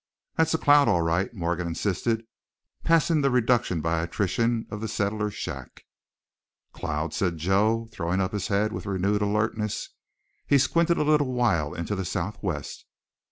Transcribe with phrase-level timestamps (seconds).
[0.35, 2.25] "That's a cloud, all right," Morgan insisted,
[2.83, 5.83] passing the reduction by attrition of the settler's shack.
[6.73, 9.89] "Cloud?" said Joe, throwing up his head with renewed alertness.
[10.47, 12.87] He squinted a little while into the southwest.